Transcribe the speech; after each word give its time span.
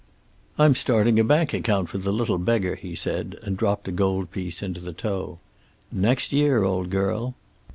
"I'm 0.57 0.73
starting 0.73 1.19
a 1.19 1.23
bank 1.23 1.53
account 1.53 1.89
for 1.89 1.99
the 1.99 2.11
little 2.11 2.39
beggar," 2.39 2.73
he 2.73 2.95
said, 2.95 3.37
and 3.43 3.55
dropped 3.55 3.87
a 3.87 3.91
gold 3.91 4.31
piece 4.31 4.63
into 4.63 4.79
the 4.81 4.93
toe. 4.93 5.37
"Next 5.91 6.33
year, 6.33 6.63
old 6.63 6.89
girl." 6.89 7.35